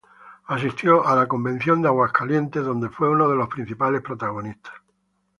Asistió 0.47 1.05
a 1.07 1.15
la 1.15 1.27
Convención 1.27 1.79
de 1.83 1.87
Aguascalientes 1.89 2.63
donde 2.65 2.89
fue 2.89 3.07
uno 3.07 3.29
de 3.29 3.35
los 3.35 3.47
principales 3.49 4.01
protagonistas. 4.01 4.73